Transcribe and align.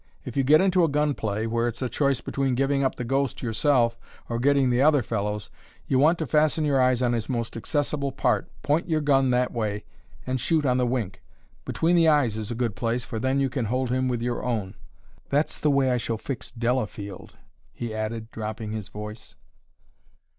If 0.25 0.35
you 0.35 0.41
get 0.43 0.61
into 0.61 0.83
a 0.83 0.87
gun 0.89 1.13
play, 1.13 1.45
where 1.45 1.67
it's 1.67 1.83
a 1.83 1.87
choice 1.87 2.21
between 2.21 2.55
giving 2.55 2.83
up 2.83 2.95
the 2.95 3.03
ghost 3.03 3.43
yourself 3.43 3.99
or 4.29 4.39
getting 4.39 4.71
the 4.71 4.81
other 4.81 5.03
fellow's, 5.03 5.51
you 5.85 5.99
want 5.99 6.17
to 6.17 6.25
fasten 6.25 6.65
your 6.65 6.81
eyes 6.81 7.03
on 7.03 7.13
his 7.13 7.29
most 7.29 7.55
accessible 7.55 8.11
part, 8.11 8.49
point 8.63 8.89
your 8.89 9.01
gun 9.01 9.29
that 9.29 9.51
way, 9.51 9.85
and 10.25 10.39
shoot 10.41 10.65
on 10.65 10.79
the 10.79 10.87
wink. 10.87 11.21
Between 11.65 11.95
the 11.95 12.07
eyes 12.07 12.35
is 12.35 12.49
a 12.49 12.55
good 12.55 12.75
place, 12.75 13.05
for 13.05 13.19
then 13.19 13.39
you 13.39 13.47
can 13.47 13.65
hold 13.65 13.91
him 13.91 14.07
with 14.07 14.23
your 14.23 14.43
own. 14.43 14.73
That's 15.29 15.59
the 15.59 15.69
way 15.69 15.91
I 15.91 15.97
shall 15.97 16.17
fix 16.17 16.51
Delafield," 16.51 17.35
he 17.71 17.93
added, 17.93 18.31
dropping 18.31 18.71
his 18.71 18.87
voice. 18.87 19.35